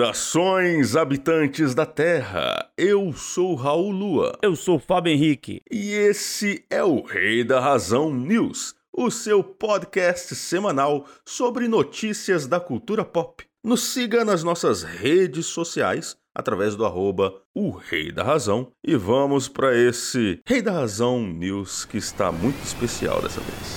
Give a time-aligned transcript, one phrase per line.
[0.00, 2.70] Saudações, habitantes da Terra!
[2.74, 4.38] Eu sou Raul Lua.
[4.40, 5.60] Eu sou Fábio Henrique.
[5.70, 12.58] E esse é o Rei da Razão News, o seu podcast semanal sobre notícias da
[12.58, 13.44] cultura pop.
[13.62, 19.48] Nos siga nas nossas redes sociais através do arroba o Rei da Razão e vamos
[19.48, 23.76] para esse Rei da Razão News que está muito especial dessa vez.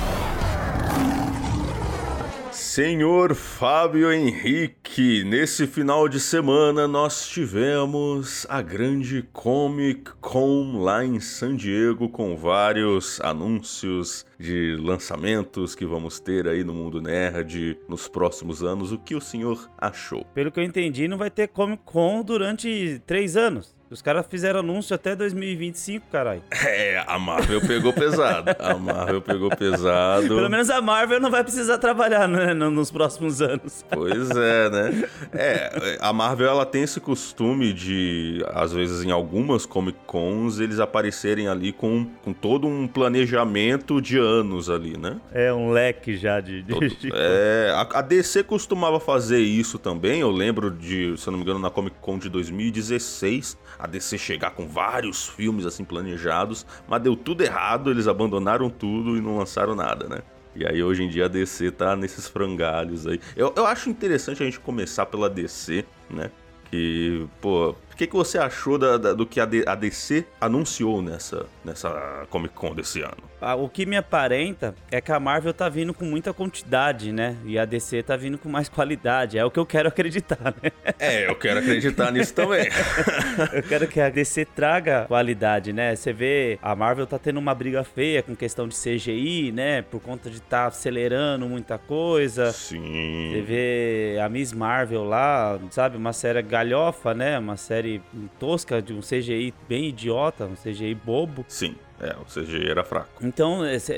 [2.73, 11.19] Senhor Fábio Henrique, nesse final de semana nós tivemos a grande Comic Con lá em
[11.19, 18.07] San Diego com vários anúncios de lançamentos que vamos ter aí no mundo nerd nos
[18.07, 18.93] próximos anos.
[18.93, 20.23] O que o senhor achou?
[20.33, 23.75] Pelo que eu entendi, não vai ter Comic Con durante três anos.
[23.91, 26.41] Os caras fizeram anúncio até 2025, caralho.
[26.71, 28.55] É, a Marvel pegou pesado.
[28.57, 30.27] A Marvel pegou pesado.
[30.27, 33.83] Pelo menos a Marvel não vai precisar trabalhar né, nos próximos anos.
[33.89, 35.09] Pois é, né?
[35.33, 40.79] É, a Marvel ela tem esse costume de, às vezes, em algumas Comic Cons, eles
[40.79, 45.19] aparecerem ali com, com todo um planejamento de anos ali, né?
[45.33, 46.61] É, um leque já de.
[46.61, 46.73] de...
[46.73, 50.21] Todo, é, a, a DC costumava fazer isso também.
[50.21, 54.17] Eu lembro de, se eu não me engano, na Comic Con de 2016 a DC
[54.17, 59.37] chegar com vários filmes assim planejados, mas deu tudo errado, eles abandonaram tudo e não
[59.37, 60.19] lançaram nada, né?
[60.55, 63.19] E aí hoje em dia a DC tá nesses frangalhos aí.
[63.35, 66.29] Eu, eu acho interessante a gente começar pela DC, né?
[66.69, 71.45] Que, pô, que, que você achou da, da, do que a, a DC anunciou nessa,
[71.63, 73.31] nessa Comic Con desse ano?
[73.39, 77.35] Ah, o que me aparenta é que a Marvel tá vindo com muita quantidade, né?
[77.43, 79.37] E a DC tá vindo com mais qualidade.
[79.37, 80.71] É o que eu quero acreditar, né?
[80.99, 82.67] É, eu quero acreditar nisso também.
[83.53, 85.95] eu quero que a DC traga qualidade, né?
[85.95, 89.81] Você vê, a Marvel tá tendo uma briga feia com questão de CGI, né?
[89.81, 92.51] Por conta de estar tá acelerando muita coisa.
[92.51, 93.31] Sim.
[93.31, 95.97] Você vê a Miss Marvel lá, sabe?
[95.97, 97.39] Uma série galhofa, né?
[97.39, 97.90] Uma série
[98.39, 101.43] tosca de um CGI bem idiota, um CGI bobo.
[101.47, 101.75] Sim.
[101.99, 103.09] É, o CGI era fraco.
[103.21, 103.93] Então, você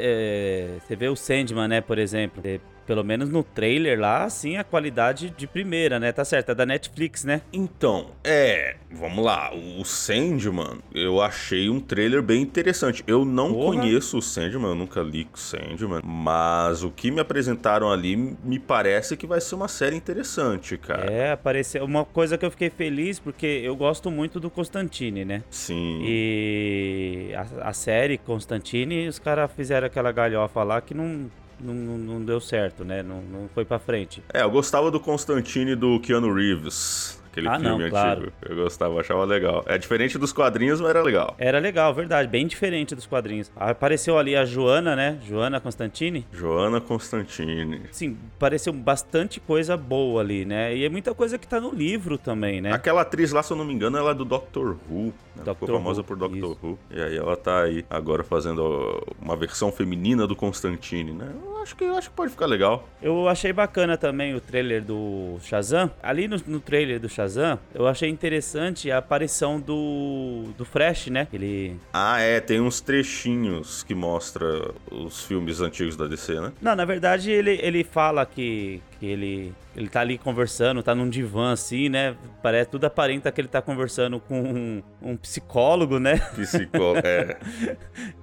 [0.90, 2.42] é, vê o Sandman, né, por exemplo
[2.86, 6.12] pelo menos no trailer lá, assim, a qualidade de primeira, né?
[6.12, 7.42] Tá certo, é da Netflix, né?
[7.52, 13.04] Então, é, vamos lá, o Sandman, eu achei um trailer bem interessante.
[13.08, 13.78] Eu não Porra.
[13.78, 18.60] conheço o Sandman, eu nunca li o Sandman, mas o que me apresentaram ali me
[18.60, 21.12] parece que vai ser uma série interessante, cara.
[21.12, 25.44] É, apareceu uma coisa que eu fiquei feliz porque eu gosto muito do Constantine, né?
[25.50, 26.02] Sim.
[26.04, 31.30] E a, a série Constantine, os caras fizeram aquela galhofa lá que não
[31.60, 33.02] não, não, deu certo, né?
[33.04, 34.24] Não, não foi pra frente.
[34.34, 37.90] É, eu gostava do Constantine do Keanu Reeves aquele ah, filme não, antigo.
[37.90, 38.34] Claro.
[38.48, 39.64] Eu gostava, achava legal.
[39.68, 41.36] É diferente dos quadrinhos, mas era legal.
[41.38, 42.28] Era legal, verdade.
[42.28, 43.52] Bem diferente dos quadrinhos.
[43.56, 45.18] Apareceu ali a Joana, né?
[45.28, 46.26] Joana Constantine.
[46.32, 47.82] Joana Constantine.
[47.92, 50.76] Sim, pareceu bastante coisa boa ali, né?
[50.76, 52.72] E é muita coisa que tá no livro também, né?
[52.72, 55.14] Aquela atriz lá, se eu não me engano, ela é do Doctor Who.
[55.36, 56.60] Ela Doctor ficou famosa Who, por Doctor isso.
[56.62, 56.80] Who.
[56.92, 61.32] E aí ela tá aí agora fazendo uma versão feminina do Constantine, né?
[61.44, 62.88] Eu acho que, eu acho que pode ficar legal.
[63.02, 65.90] Eu achei bacana também o trailer do Shazam.
[66.02, 71.08] Ali no, no trailer do Shazam, Shazam, eu achei interessante a aparição do, do Fresh,
[71.08, 71.28] né?
[71.32, 71.78] Ele...
[71.94, 76.52] Ah, é, tem uns trechinhos que mostra os filmes antigos da DC, né?
[76.62, 81.10] Não, na verdade ele, ele fala que, que ele ele tá ali conversando, tá num
[81.10, 82.16] divã assim, né?
[82.42, 86.18] Parece tudo aparenta que ele tá conversando com um, um psicólogo, né?
[86.38, 87.38] Psicólogo, é.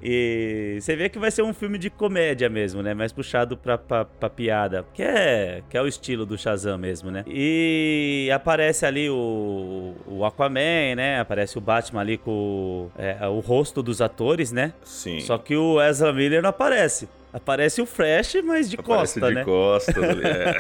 [0.01, 2.95] e você vê que vai ser um filme de comédia mesmo, né?
[2.95, 4.87] Mais puxado pra, pra, pra, piada.
[4.95, 7.25] Que é, que é o estilo do Shazam mesmo, né?
[7.27, 11.21] E aparece ali o, o Aquaman, né?
[11.21, 14.73] Aparece o Batman ali com é, o rosto dos atores, né?
[14.85, 15.19] Sim.
[15.21, 17.09] Só que o Ezra Miller não aparece.
[17.33, 19.45] Aparece o Flash, mas de Aparece costa, de né?
[19.45, 20.55] costas é.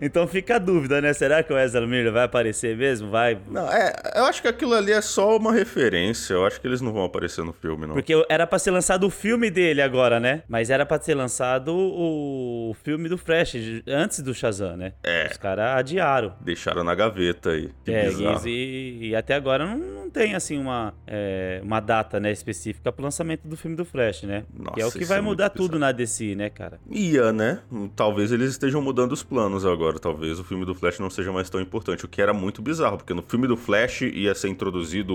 [0.00, 1.12] então fica a dúvida, né?
[1.12, 3.10] Será que o Ezra Miller vai aparecer mesmo?
[3.10, 3.38] Vai?
[3.48, 6.34] Não, é, eu acho que aquilo ali é só uma referência.
[6.34, 7.94] Eu acho que eles não vão aparecer no filme, não.
[7.94, 10.42] Porque era para ser lançado o filme dele agora, né?
[10.48, 13.56] Mas era para ser lançado o filme do Flash
[13.86, 14.92] antes do Shazam, né?
[15.02, 15.28] É.
[15.30, 16.34] Os caras adiaram.
[16.40, 17.70] Deixaram na gaveta aí.
[17.84, 18.10] Que é.
[18.44, 23.04] E, e, até agora não, não tem, assim, uma, é, uma data né, específica pro
[23.04, 24.44] lançamento do filme do Flash, né?
[24.52, 26.80] Nossa, que é o que vai é mudar tudo na DC, né, cara?
[26.90, 27.60] Ia, né?
[27.96, 29.98] Talvez eles estejam mudando os planos agora.
[29.98, 32.04] Talvez o filme do Flash não seja mais tão importante.
[32.04, 35.14] O que era muito bizarro, porque no filme do Flash ia ser introduzido,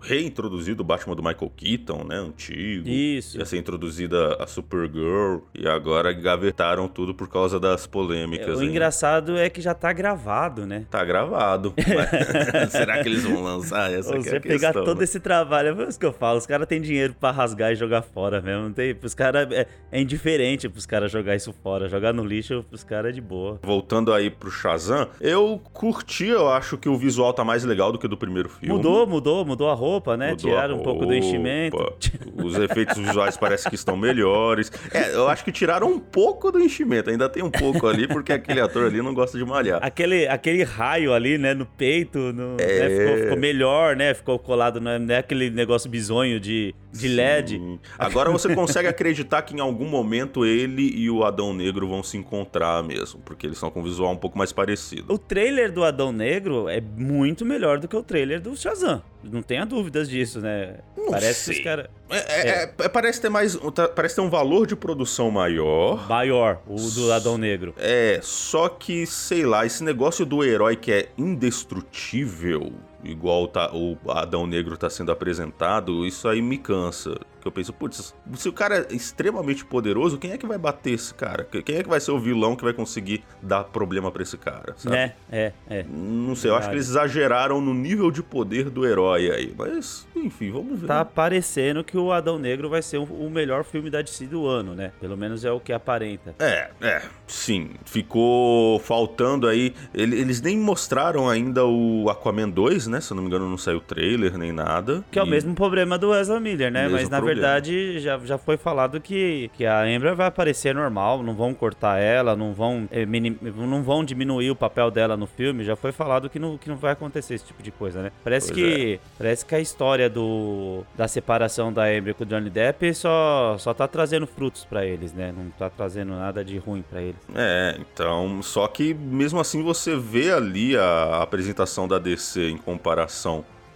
[0.00, 2.16] reintroduzido o Batman do Michael Keaton, né?
[2.16, 2.88] Antigo.
[2.88, 3.38] Isso.
[3.38, 5.38] Ia ser introduzida a Supergirl.
[5.54, 8.58] E agora gavetaram tudo por causa das polêmicas.
[8.58, 8.70] O hein?
[8.70, 10.86] engraçado é que já tá gravado, né?
[10.90, 11.74] Tá gravado.
[12.70, 15.04] Será que eles vão lançar essa é é pegar questão, todo né?
[15.04, 15.80] esse trabalho.
[15.80, 16.38] É isso que eu falo.
[16.38, 18.64] Os caras têm dinheiro pra rasgar e jogar fora mesmo.
[18.64, 21.88] Não tem, os caras é, é, indiferente pros caras jogar isso fora.
[21.88, 23.58] Jogar no lixo pros caras é de boa.
[23.62, 27.98] Voltando aí pro Shazam, eu curti, eu acho que o visual tá mais legal do
[27.98, 28.74] que do primeiro filme.
[28.74, 30.30] Mudou, mudou, mudou a roupa, né?
[30.30, 31.76] Mudou Tiraram um pouco do enchimento.
[32.42, 34.70] Os efeitos visuais parecem que estão melhores.
[34.92, 37.10] É, eu acho que tiraram um pouco do enchimento.
[37.10, 39.78] Ainda tem um pouco ali, porque aquele ator ali não gosta de malhar.
[39.82, 42.88] Aquele, aquele raio ali, né, no peito, no, é...
[42.88, 44.14] né, ficou, ficou, melhor, né?
[44.14, 47.80] Ficou colado, não é, não é aquele negócio bizonho de, de LED.
[47.98, 52.16] Agora você consegue acreditar que em algum momento ele e o Adão Negro vão se
[52.16, 55.12] encontrar mesmo, porque eles são com um visual um pouco mais parecido.
[55.12, 59.02] O trailer do Adão Negro é muito melhor do que o trailer do Shazam.
[59.22, 60.76] Não tenha dúvidas disso, né?
[60.96, 61.54] Não parece sei.
[61.54, 61.86] que os caras.
[62.08, 62.74] É, é, é.
[62.78, 63.56] é, parece ter mais.
[63.74, 66.08] Tá, parece ter um valor de produção maior.
[66.08, 67.74] Maior, o do Adão Negro.
[67.78, 72.72] É, só que, sei lá, esse negócio do herói que é indestrutível
[73.10, 77.18] igual tá, o Adão Negro está sendo apresentado, isso aí me cansa.
[77.40, 80.94] Que eu penso, putz, se o cara é extremamente poderoso, quem é que vai bater
[80.94, 81.44] esse cara?
[81.44, 84.74] Quem é que vai ser o vilão que vai conseguir dar problema para esse cara?
[84.76, 84.96] Sabe?
[84.96, 85.84] É, é, é.
[85.88, 89.54] Não sei, eu acho que eles exageraram no nível de poder do herói aí.
[89.56, 90.88] Mas, enfim, vamos ver.
[90.88, 94.74] Tá parecendo que o Adão Negro vai ser o melhor filme da DC do ano,
[94.74, 94.90] né?
[95.00, 96.34] Pelo menos é o que aparenta.
[96.40, 97.70] É, é, sim.
[97.84, 99.72] Ficou faltando aí.
[99.94, 102.95] Eles nem mostraram ainda o Aquaman 2, né?
[103.00, 105.04] Se eu não me engano, não saiu trailer nem nada.
[105.10, 105.20] Que e...
[105.20, 106.88] é o mesmo problema do Ezra Miller, né?
[106.88, 107.40] Mas na problema.
[107.40, 111.98] verdade já, já foi falado que, que a Amber vai aparecer normal, não vão cortar
[111.98, 113.36] ela, não vão, eh, minim...
[113.42, 115.64] não vão diminuir o papel dela no filme.
[115.64, 118.12] Já foi falado que não, que não vai acontecer esse tipo de coisa, né?
[118.24, 118.98] Parece que é.
[119.18, 123.74] parece que a história do da separação da Amber com o Johnny Depp só, só
[123.74, 125.32] tá trazendo frutos para eles, né?
[125.36, 127.16] Não tá trazendo nada de ruim para eles.
[127.34, 132.85] É, então, só que mesmo assim você vê ali a apresentação da DC em comparação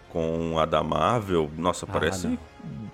[0.09, 2.39] com a da Marvel, nossa, ah, parece não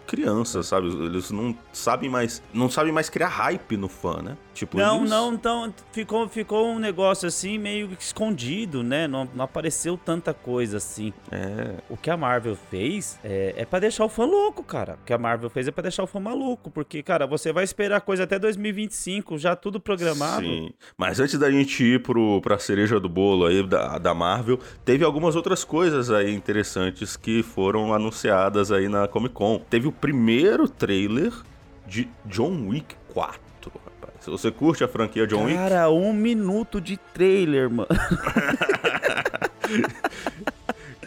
[0.07, 0.87] criança, sabe?
[0.87, 4.37] Eles não sabem mais, não sabem mais criar hype no fã, né?
[4.57, 5.11] Tipo, não, eles...
[5.11, 9.07] não, então ficou, ficou um negócio assim meio escondido, né?
[9.07, 11.13] Não, não apareceu tanta coisa assim.
[11.31, 11.75] É.
[11.91, 14.95] O que a Marvel fez é, é para deixar o fã louco, cara.
[14.95, 17.65] O que a Marvel fez é para deixar o fã maluco, porque, cara, você vai
[17.65, 20.47] esperar coisa até 2025, já tudo programado.
[20.47, 20.71] Sim.
[20.97, 25.05] Mas antes da gente ir pro, pra cereja do bolo aí da, da Marvel, teve
[25.05, 29.61] algumas outras coisas aí interessantes que foram anunciadas aí na Comic Con.
[29.69, 31.31] Teve o primeiro trailer
[31.87, 33.46] de John Wick 4.
[34.27, 35.57] Se você curte a franquia John Wick.
[35.57, 37.87] Cara, um minuto de trailer, mano.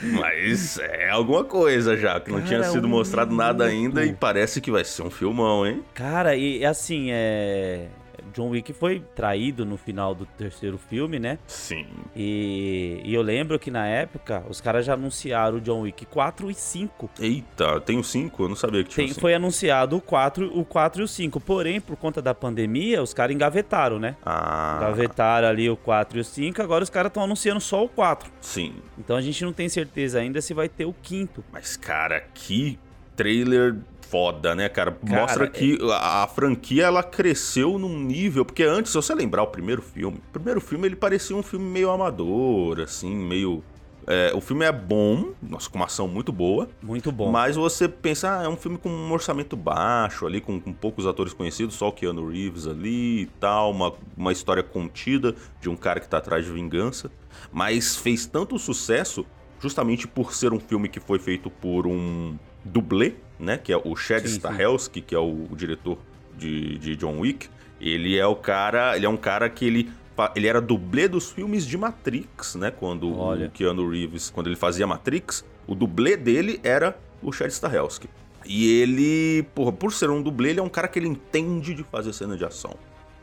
[0.02, 4.14] Mas é alguma coisa já, que não Cara, tinha sido um mostrado nada ainda e
[4.14, 5.84] parece que vai ser um filmão, hein?
[5.94, 7.88] Cara, e assim, é.
[8.34, 11.38] John Wick foi traído no final do terceiro filme, né?
[11.48, 11.86] Sim.
[12.16, 16.50] E, e eu lembro que na época os caras já anunciaram o John Wick 4
[16.50, 17.10] e 5.
[17.20, 18.44] Eita, tem o 5?
[18.44, 19.22] Eu não sabia que tinha tem, o 5.
[19.22, 21.40] Foi anunciado o 4, o 4 e o 5.
[21.40, 24.16] Porém, por conta da pandemia, os caras engavetaram, né?
[24.26, 24.78] Ah.
[24.78, 26.62] Engavetaram ali o 4 e o 5.
[26.62, 28.32] Agora os caras estão anunciando só o 4.
[28.42, 28.76] Sim.
[28.98, 31.44] Então a gente não tem certeza ainda se vai ter o quinto.
[31.52, 32.80] Mas, cara, que
[33.16, 33.76] trailer
[34.10, 34.92] foda, né, cara?
[34.92, 35.94] cara Mostra que é...
[35.94, 38.44] a, a, franquia ela cresceu num nível.
[38.44, 41.66] Porque antes, se você lembrar o primeiro filme, o primeiro filme ele parecia um filme
[41.66, 43.64] meio amador, assim, meio.
[44.08, 46.68] É, o filme é bom, nossa, com uma ação muito boa.
[46.82, 47.32] Muito bom.
[47.32, 51.06] Mas você pensa, ah, é um filme com um orçamento baixo ali, com, com poucos
[51.06, 55.76] atores conhecidos, só o Keanu Reeves ali e tal, uma, uma história contida de um
[55.76, 57.12] cara que tá atrás de vingança.
[57.52, 59.24] Mas fez tanto sucesso
[59.62, 62.36] justamente por ser um filme que foi feito por um
[62.66, 63.58] dublê, né?
[63.58, 65.98] Que é o Chad sim, Stahelski, que é o, o diretor
[66.38, 67.50] de, de, John Wick.
[67.80, 69.92] Ele é o cara, ele é um cara que ele
[70.36, 72.70] ele era dublê dos filmes de Matrix, né?
[72.72, 73.48] Quando Olha.
[73.48, 78.10] o Keanu Reeves, quando ele fazia Matrix, o dublê dele era o Chad Stahelski.
[78.46, 81.84] E ele, porra, por ser um dublê, ele é um cara que ele entende de
[81.84, 82.76] fazer cena de ação.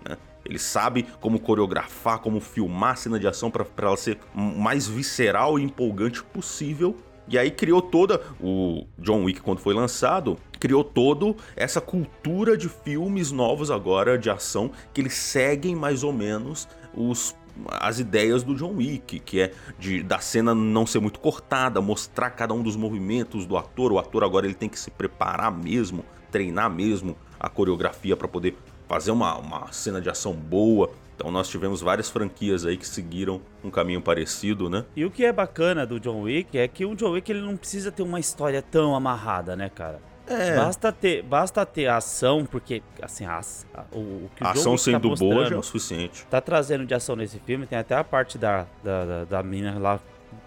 [0.09, 0.17] Né?
[0.45, 5.59] Ele sabe como coreografar, como filmar a cena de ação para ela ser mais visceral
[5.59, 6.97] e empolgante possível
[7.29, 12.69] e aí criou toda o John Wick quando foi lançado, criou todo essa cultura de
[12.69, 17.35] filmes novos agora de ação que eles seguem mais ou menos os
[17.69, 22.29] as ideias do John Wick, que é de da cena não ser muito cortada, mostrar
[22.31, 23.93] cada um dos movimentos do ator.
[23.93, 28.57] O ator agora ele tem que se preparar mesmo, treinar mesmo a coreografia para poder
[28.87, 30.91] fazer uma, uma cena de ação boa.
[31.17, 34.85] Então nós tivemos várias franquias aí que seguiram um caminho parecido, né?
[34.95, 37.57] E o que é bacana do John Wick é que o John Wick ele não
[37.57, 39.99] precisa ter uma história tão amarrada, né, cara?
[40.27, 40.57] É.
[40.57, 43.41] Basta ter, basta ter ação, porque assim, a,
[43.75, 46.27] a o, o que o a ação tá sendo tá boa já é o suficiente.
[46.29, 49.79] Tá trazendo de ação nesse filme, tem até a parte da, da, da, da mina
[49.79, 50.01] lá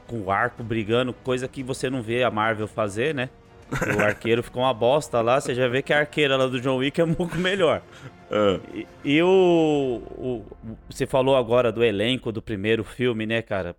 [0.05, 3.29] com o arco brigando, coisa que você não vê a Marvel fazer, né?
[3.85, 6.77] O arqueiro ficou uma bosta lá, você já vê que a arqueira lá do John
[6.77, 7.81] Wick é um pouco melhor.
[8.31, 9.27] Ah, E, e o,
[10.17, 10.45] o-
[10.89, 13.75] Você falou agora do elenco do primeiro filme, né, cara?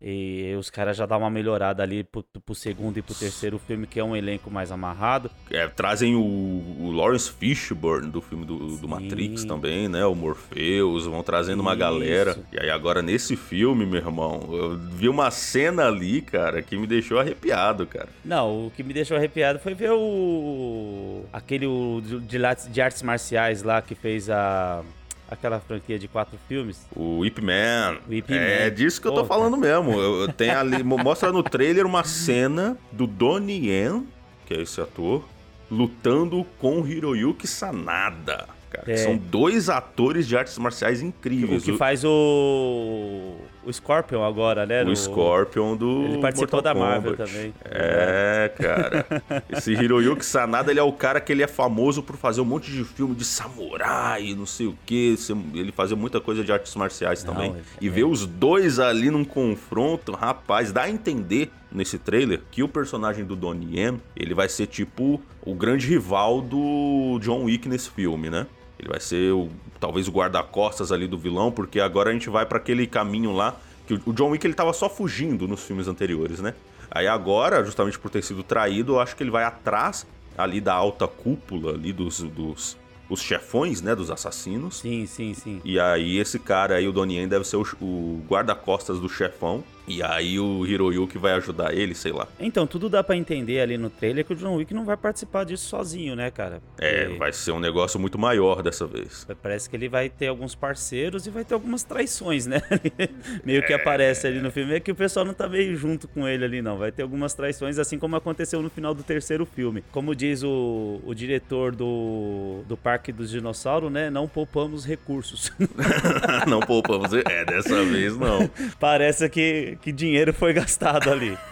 [0.00, 3.86] E os caras já dão uma melhorada ali pro, pro segundo e pro terceiro filme,
[3.86, 5.30] que é um elenco mais amarrado.
[5.50, 8.88] é, trazem o, o Lawrence Fishburne do filme do, do.
[8.88, 10.04] Matrix também, né?
[10.06, 11.80] O Morpheus, vão trazendo uma Isso.
[11.80, 12.38] galera.
[12.52, 16.86] E aí agora nesse filme, meu irmão, eu vi uma cena ali, cara, que me
[16.86, 18.08] deixou arrepiado, cara.
[18.24, 21.24] Não, o que me deixou arrepiado foi ver o.
[21.32, 22.38] aquele o de,
[22.70, 24.82] de artes marciais lá que fez a.
[25.30, 26.86] aquela franquia de quatro filmes.
[26.96, 27.98] O Ip Man.
[28.08, 28.74] O Ip é Man.
[28.74, 29.92] disso que eu tô falando mesmo.
[29.92, 34.06] Eu, tenho ali, mo- mostra no trailer uma cena do Donnie Yen,
[34.46, 35.24] que é esse ator,
[35.70, 38.48] lutando com o Hiroyuki Sanada.
[38.70, 38.96] Cara, que É.
[38.98, 41.64] são dois atores de artes marciais O incríveis.
[41.64, 43.36] que faz o.
[43.68, 44.82] o Scorpion agora, né?
[44.82, 46.04] o Scorpion do.
[46.04, 47.30] Ele participou Mortal da Marvel Kombat.
[47.32, 47.54] também.
[47.64, 49.06] É, cara.
[49.50, 52.70] Esse Hiroyuki Sanada, ele é o cara que ele é famoso por fazer um monte
[52.70, 55.16] de filme de samurai, não sei o que.
[55.54, 57.50] Ele fazia muita coisa de artes marciais Não, também.
[57.52, 62.62] é- E ver os dois ali num confronto, rapaz, dá a entender nesse trailer que
[62.62, 67.68] o personagem do Donnie Yen, ele vai ser tipo o grande rival do John Wick
[67.68, 68.46] nesse filme, né?
[68.78, 69.48] Ele vai ser o,
[69.80, 73.56] talvez o guarda-costas ali do vilão, porque agora a gente vai pra aquele caminho lá
[73.86, 76.54] que o- o John Wick ele tava só fugindo nos filmes anteriores, né?
[76.90, 80.06] Aí agora, justamente por ter sido traído, eu acho que ele vai atrás
[80.36, 82.76] ali da alta cúpula ali dos, dos
[83.10, 84.80] os chefões, né, dos assassinos.
[84.80, 85.62] Sim, sim, sim.
[85.64, 89.64] E aí esse cara aí, o Donnie Yen, deve ser o, o guarda-costas do chefão.
[89.88, 92.28] E aí o Hiroyuki vai ajudar ele, sei lá.
[92.38, 95.44] Então, tudo dá pra entender ali no trailer que o John Wick não vai participar
[95.44, 96.60] disso sozinho, né, cara?
[96.78, 99.26] É, Porque vai ser um negócio muito maior dessa vez.
[99.42, 102.60] Parece que ele vai ter alguns parceiros e vai ter algumas traições, né?
[103.44, 104.74] meio que aparece ali no filme.
[104.74, 106.76] É que o pessoal não tá meio junto com ele ali, não.
[106.76, 109.82] Vai ter algumas traições, assim como aconteceu no final do terceiro filme.
[109.90, 114.10] Como diz o, o diretor do, do Parque dos Dinossauros, né?
[114.10, 115.52] Não poupamos recursos.
[116.46, 117.12] não poupamos.
[117.12, 118.48] É, dessa vez não.
[118.78, 121.36] Parece que, que dinheiro foi gastado ali.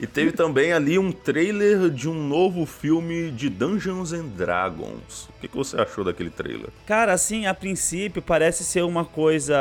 [0.00, 5.28] E teve também ali um trailer de um novo filme de Dungeons and Dragons.
[5.36, 6.68] O que, que você achou daquele trailer?
[6.86, 9.56] Cara, assim, a princípio parece ser uma coisa.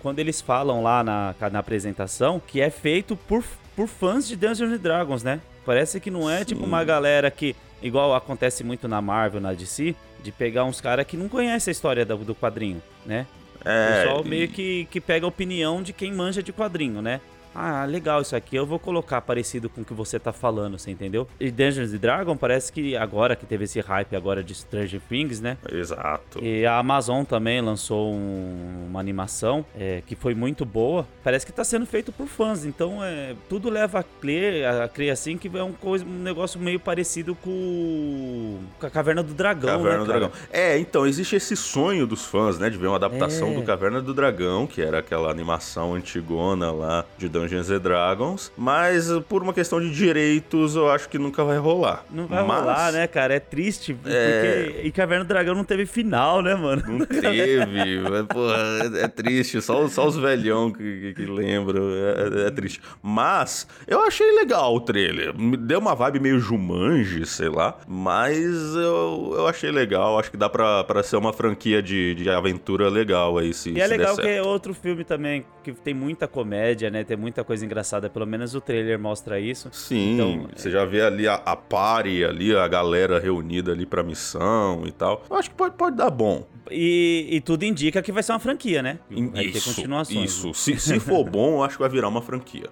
[0.00, 3.44] Quando eles falam lá na, na apresentação, que é feito por,
[3.76, 5.40] por fãs de Dungeons and Dragons, né?
[5.64, 6.44] Parece que não é Sim.
[6.44, 11.06] tipo uma galera que, igual acontece muito na Marvel, na DC, de pegar uns caras
[11.06, 13.26] que não conhecem a história do, do quadrinho, né?
[13.64, 17.00] O É, pessoal e- meio que, que pega a opinião de quem manja de quadrinho,
[17.00, 17.20] né?
[17.54, 20.90] Ah, legal isso aqui, eu vou colocar parecido com o que você tá falando, você
[20.90, 21.26] entendeu?
[21.38, 25.40] E Dungeons and Dragons parece que agora que teve esse hype agora de Stranger Things,
[25.40, 25.56] né?
[25.70, 26.40] Exato.
[26.42, 31.06] E a Amazon também lançou um- uma animação é, que foi muito boa.
[31.22, 35.10] Parece que está sendo feito por fãs, então é, tudo leva a crer, a crer
[35.10, 39.78] assim que é um, coisa, um negócio meio parecido com, com a Caverna do Dragão,
[39.78, 40.06] Caverna né, do?
[40.06, 40.30] Dragão.
[40.52, 42.68] É, então, existe esse sonho dos fãs, né?
[42.70, 43.54] De ver uma adaptação É.
[43.54, 48.52] do Caverna do Dragão, que era aquela animação antigona lá de Dungeons and Dragons.
[48.56, 52.04] Mas por uma questão de direitos, eu acho que nunca vai rolar.
[52.10, 53.34] Não vai Mas rolar, né, cara?
[53.34, 54.64] É triste, É.
[54.72, 56.82] porque e Caverna do Dragão não teve final, né, mano?
[56.86, 58.56] Não teve, mas, porra,
[58.98, 62.80] é, é triste, só, só os velhão que, que, que lembram, é, é triste.
[63.02, 68.44] Mas eu achei legal o trailer, me deu uma vibe meio Jumanji, sei lá, mas
[68.74, 72.88] eu, eu achei legal, acho que dá pra, pra ser uma franquia de, de aventura
[72.88, 75.94] legal aí, se E é se der legal que é outro filme também que tem
[75.94, 77.04] muita comédia, né?
[77.04, 79.68] Tem muita coisa engraçada, pelo menos o trailer mostra isso.
[79.72, 84.02] Sim, Então, você já vê ali a, a party, ali a galera reunida ali pra
[84.02, 85.24] missão e tal.
[85.28, 86.46] Eu acho que pode, pode dar bom.
[86.70, 88.98] E, e tudo indica que vai ser uma franquia, né?
[89.10, 90.30] Vai ter Isso, continuações.
[90.30, 90.54] isso.
[90.54, 92.68] Se, se for bom, eu acho que vai virar uma franquia.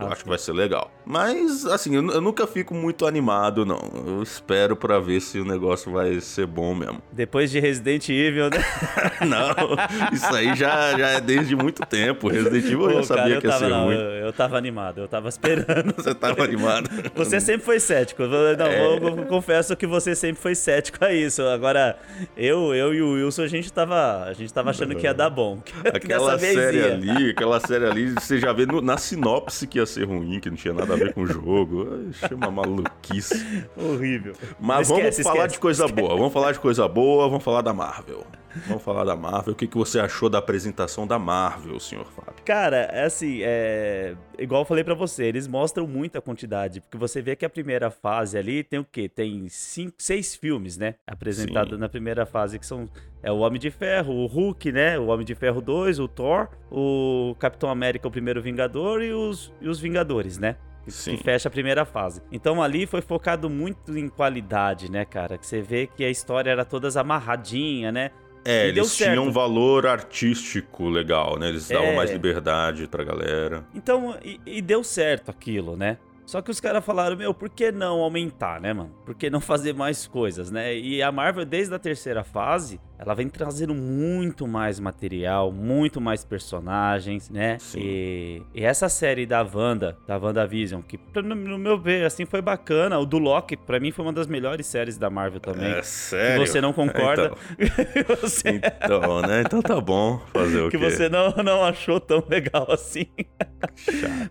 [0.00, 0.90] Eu Ah, acho que vai ser legal.
[1.04, 3.80] Mas, assim, eu, eu nunca fico muito animado, não.
[4.06, 7.00] Eu espero pra ver se o negócio vai ser bom mesmo.
[7.12, 8.58] Depois de Resident Evil, né?
[9.26, 12.28] não, isso aí já, já é desde muito tempo.
[12.28, 13.94] Resident Evil eu já Pô, sabia cara, eu que ia tava, ser não, ruim.
[13.94, 15.94] eu, eu tava animado, eu tava esperando.
[15.96, 16.90] Você tava animado.
[17.14, 18.24] Você sempre foi cético.
[18.24, 18.86] Não, É.
[18.86, 21.42] eu, eu confesso que você sempre foi cético a isso.
[21.42, 21.96] Agora,
[22.36, 25.30] eu, eu e o Wilson, a gente tava, a gente tava achando que ia dar
[25.30, 25.58] bom.
[25.64, 29.85] que Aquela série ali, aquela série ali, você já vê no- na sinopse que ia
[29.86, 31.86] ser ruim, que não tinha nada a ver com o jogo.
[32.32, 33.34] Uma maluquice.
[33.76, 34.34] Horrível.
[34.60, 36.16] Mas Esquece, vamos falar esquece, de coisa boa.
[36.16, 38.24] Vamos falar de coisa boa, vamos falar da Marvel.
[38.66, 39.52] Vamos falar da Marvel.
[39.52, 42.42] O que, que você achou da apresentação da Marvel, senhor Fábio?
[42.44, 44.14] Cara, é assim, é...
[44.38, 47.90] igual eu falei para você, eles mostram muita quantidade, porque você vê que a primeira
[47.90, 49.08] fase ali tem o quê?
[49.08, 50.94] Tem cinco, seis filmes, né?
[51.06, 52.88] Apresentados na primeira fase, que são
[53.22, 54.98] é o Homem de Ferro, o Hulk, né?
[54.98, 59.52] O Homem de Ferro 2, o Thor, o Capitão América, o primeiro Vingador e os,
[59.60, 60.56] e os Vingadores, né?
[60.88, 61.16] Sim.
[61.16, 62.22] que fecha a primeira fase.
[62.30, 65.36] Então ali foi focado muito em qualidade, né, cara?
[65.36, 68.10] Que você vê que a história era toda amarradinha, né?
[68.46, 71.48] É, E eles tinham um valor artístico legal, né?
[71.48, 71.96] Eles davam É.
[71.96, 73.66] mais liberdade pra galera.
[73.74, 75.98] Então, e, e deu certo aquilo, né?
[76.24, 78.90] Só que os caras falaram, meu, por que não aumentar, né, mano?
[79.04, 80.76] Por que não fazer mais coisas, né?
[80.76, 86.24] E a Marvel, desde a terceira fase, ela vem trazendo muito mais material, muito mais
[86.24, 87.58] personagens, né?
[87.58, 87.78] Sim.
[87.80, 92.40] E, e essa série da Wanda, da WandaVision, que no, no meu ver, assim, foi
[92.40, 92.98] bacana.
[92.98, 95.72] O do Loki, pra mim, foi uma das melhores séries da Marvel também.
[95.72, 96.42] É sério?
[96.42, 97.32] Que você não concorda.
[98.20, 99.42] você, Então, né?
[99.44, 100.20] Então tá bom.
[100.32, 100.90] Fazer o que quê?
[100.90, 103.06] você não, não achou tão legal assim.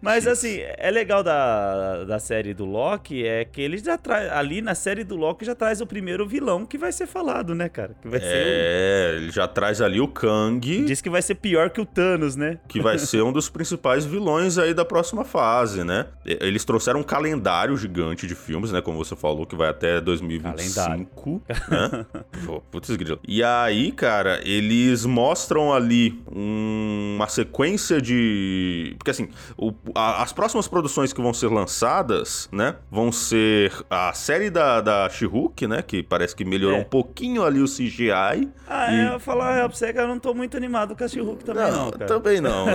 [0.01, 4.31] Mas assim, é legal da, da série do Loki é que ele já traz.
[4.31, 7.69] Ali na série do Loki já traz o primeiro vilão que vai ser falado, né,
[7.69, 7.95] cara?
[8.01, 8.54] Que vai ser.
[8.55, 12.35] É, ele já traz ali o Kang, Diz que vai ser pior que o Thanos,
[12.35, 12.59] né?
[12.67, 16.05] que vai ser um dos principais vilões aí da próxima fase, né?
[16.25, 18.81] Eles trouxeram um calendário gigante de filmes, né?
[18.81, 22.05] Como você falou, que vai até 2025, né?
[22.45, 23.19] Pô, Putz, grilo.
[23.27, 28.95] E aí, cara, eles mostram ali um- uma sequência de...
[28.97, 32.75] Porque assim, o- a- as próximas produções que vão ser lançadas, né?
[32.91, 35.81] Vão ser a série da, da She-Hulk, né?
[35.81, 36.81] Que parece que melhorou É.
[36.81, 38.44] um pouquinho ali o CGI.
[38.67, 41.03] Ah, E- é, eu falar real pra você que eu não tô muito animado com
[41.03, 42.05] a She-Hulk também, não, cara.
[42.05, 42.65] também não.
[42.65, 42.73] né?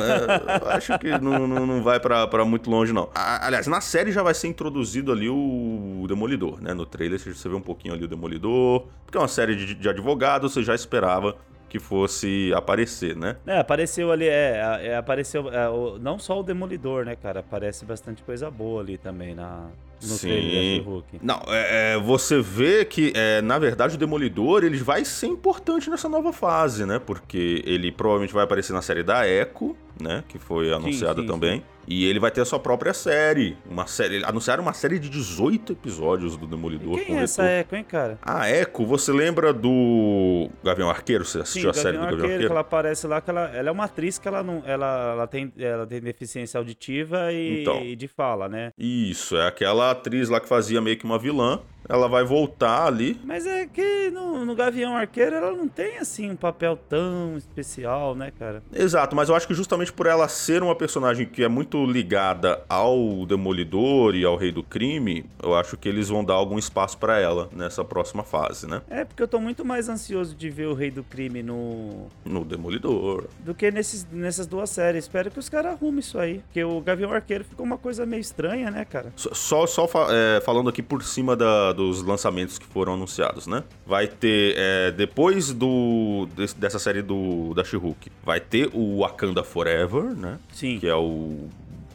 [0.67, 3.09] Acho que não, não, não vai pra, pra muito longe, não.
[3.15, 6.73] A- aliás, na série já vai ser introduzido ali o Demolidor, né?
[6.75, 8.87] No trailer você vê um pouquinho ali o Demolidor.
[9.05, 11.37] Porque é uma série de, de advogados, você já esperava
[11.69, 13.37] que fosse aparecer, né?
[13.47, 17.41] É, apareceu ali, é, é, apareceu é, o- não só o Demolidor, né, cara?
[17.41, 19.67] Aparece bastante coisa boa ali também na,
[20.03, 20.29] no Sim.
[20.29, 21.21] She-Hulk.
[21.23, 25.91] Não, é, é, você vê que, é, na verdade, o Demolidor ele vai ser importante
[25.91, 26.99] nessa nova fase, né?
[26.99, 30.25] Porque ele provavelmente vai aparecer na série da Echo, né?
[30.29, 31.63] Que foi anunciada sim, também.
[31.87, 33.57] E ele vai ter a sua própria série.
[33.69, 34.23] Uma série.
[34.25, 36.97] Anunciaram uma série de 18 episódios do Demolidor.
[36.99, 37.45] Quem com é essa.
[37.51, 38.17] Echo, hein, cara?
[38.23, 41.25] A Echo, você lembra do Gavião Arqueiro?
[41.25, 42.49] Você assistiu a série do Gavião Gavião Arqueiro, Arqueiro?
[42.49, 44.63] que ela aparece lá, que ela, ela é uma atriz que ela não.
[44.65, 47.83] Ela, ela, tem, ela tem deficiência auditiva e, Então.
[47.83, 48.73] e de fala, né?
[48.79, 51.61] Isso, é aquela atriz lá que fazia meio que uma vilã.
[51.91, 53.21] Ela vai voltar ali.
[53.25, 58.15] Mas é que no, no Gavião Arqueiro ela não tem assim um papel tão especial,
[58.15, 58.63] né, cara?
[58.73, 62.63] Exato, mas eu acho que justamente por ela ser uma personagem que é muito ligada
[62.69, 66.97] ao Demolidor e ao Rei do Crime, eu acho que eles vão dar algum espaço
[66.99, 68.83] pra ela nessa próxima fase, né?
[68.89, 72.07] É porque eu tô muito mais ansioso de ver o Rei do Crime no.
[72.25, 73.25] No Demolidor.
[73.41, 75.05] do que nesses, nessas duas séries.
[75.05, 76.39] Espero que os caras arrumem isso aí.
[76.47, 79.13] Porque o Gavião Arqueiro ficou uma coisa meio estranha, né, cara?
[79.17, 83.47] Só- Só, só fa- é, falando aqui por cima da- dos lançamentos que foram anunciados,
[83.47, 83.65] né?
[83.87, 89.43] Vai ter, é, depois do desse- dessa série do da She-Hulk, vai ter o Wakanda
[89.43, 90.39] Forever, né?
[90.53, 90.79] Sim.
[90.79, 91.49] que é o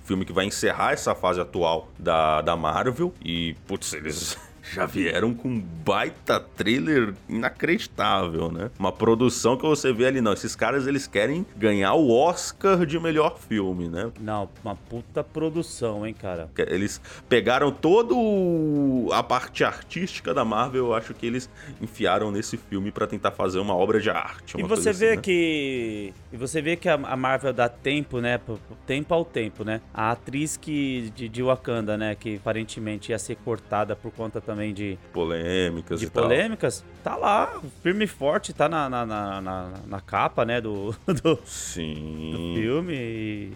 [0.03, 3.13] filme que vai encerrar essa fase atual da, da Marvel.
[3.23, 4.37] E, putz, eles
[4.75, 8.69] já vieram com um baita trailer inacreditável, né?
[8.77, 12.99] Uma produção que você vê ali, não, esses caras eles querem ganhar o Oscar de
[12.99, 14.11] melhor filme, né?
[14.19, 16.49] Não, uma puta produção, hein, cara.
[16.57, 18.13] Eles pegaram toda
[19.13, 21.49] a parte artística da Marvel, eu acho que eles
[21.81, 24.59] enfiaram nesse filme pra tentar fazer uma obra de arte.
[24.59, 25.21] E você vê assim, né?
[25.21, 26.13] que.
[26.33, 28.39] E você vê que a Marvel dá tempo, né?
[28.85, 29.79] Tempo ao tempo, né?
[29.93, 32.15] A atriz que de, de Wakanda, né?
[32.15, 36.23] Que aparentemente ia ser cortada por conta também de, polêmicas de e tal.
[36.23, 40.59] polêmicas, tá lá, firme e forte, tá na, na, na, na- na capa, né?
[40.61, 42.53] Do, do, Sim.
[42.55, 42.93] filme.
[42.95, 43.51] E,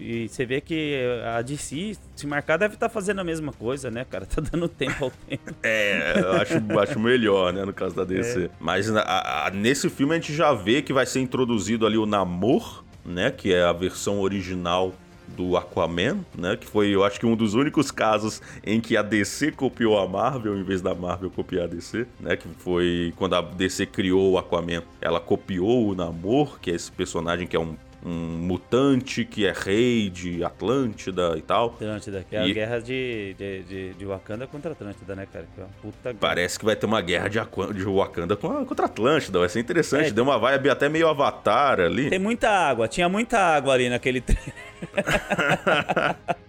[0.00, 1.00] e- e você vê que
[1.36, 4.26] a DC, se marcar, deve estar fazendo a mesma coisa, né, cara?
[4.32, 5.42] Tá dando tempo ao tempo.
[5.62, 8.06] É, eu acho, acho melhor, né, no caso da É.
[8.06, 8.50] DC.
[8.58, 11.98] Mas na- a- a- nesse filme a gente já vê que vai ser introduzido ali
[11.98, 14.92] o Namor, né, que é a versão original
[15.28, 19.02] do Aquaman, né, que foi, eu acho que um dos únicos casos em que a
[19.02, 23.34] DC copiou a Marvel em vez da Marvel copiar a DC, né, que foi quando
[23.34, 27.60] a DC criou o Aquaman, ela copiou o Namor, que é esse personagem que é
[27.60, 31.66] um um mutante que é rei de Atlântida e tal.
[31.66, 35.46] Atlântida, que é a E- guerra de, de, de, de Wakanda contra Atlântida, né, cara?
[35.54, 36.12] Que é.
[36.14, 37.38] Parece que vai ter uma guerra de,
[37.74, 39.38] de Wakanda a- contra a Atlântida.
[39.38, 40.08] Vai ser interessante.
[40.08, 40.10] É.
[40.10, 42.10] Deu uma vibe até meio avatar ali.
[42.10, 44.38] Tem muita água, tinha muita água ali naquele trem.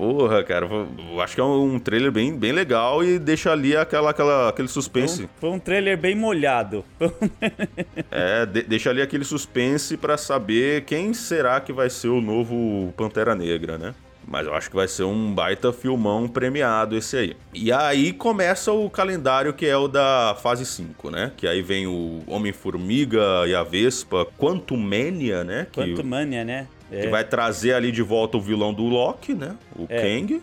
[0.00, 4.08] Porra, cara, eu acho que é um trailer bem, bem legal e deixa ali aquela,
[4.08, 5.16] aquela, aquele suspense.
[5.16, 6.82] Foi um, foi um trailer bem molhado.
[8.10, 12.94] é, de, deixa ali aquele suspense para saber quem será que vai ser o novo
[12.96, 13.94] Pantera Negra, né?
[14.26, 17.36] Mas eu acho que vai ser um baita filmão premiado esse aí.
[17.52, 21.30] E aí começa o calendário que é o da fase 5, né?
[21.36, 25.66] Que aí vem o Homem-Formiga e a Vespa, Quantumania, né?
[25.70, 26.68] Que, Quantumania, né?
[26.90, 27.02] É.
[27.02, 29.56] Que vai trazer ali de volta o vilão do Loki, né?
[29.76, 30.00] O é.
[30.00, 30.42] Kang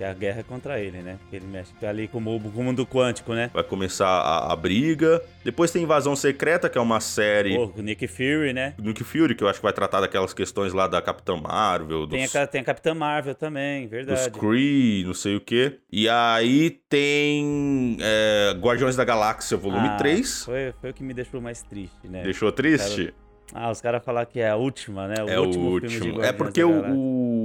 [0.00, 1.18] que é a guerra contra ele, né?
[1.30, 3.50] Ele mexe ali com o, com o mundo quântico, né?
[3.52, 5.22] Vai começar a, a, briga.
[5.44, 7.54] Depois tem Invasão Secreta, que é uma série.
[7.54, 8.72] Pô, Nick Fury, né?
[8.78, 12.06] Nick Fury, que eu acho que vai tratar daquelas questões lá da Capitã Marvel.
[12.06, 12.18] Dos...
[12.18, 14.30] Tem, a, tem a Capitã Marvel também, verdade.
[14.30, 15.80] Dos Kree, não sei o quê.
[15.92, 20.44] E aí tem é, Guardiões da Galáxia, volume ah, 3.
[20.46, 22.22] Foi, foi o que me deixou mais triste, né?
[22.22, 23.12] Deixou triste?
[23.52, 25.16] Ah, os caras falaram que é a última, né?
[25.22, 26.22] O é último o último.
[26.22, 26.70] é porque o,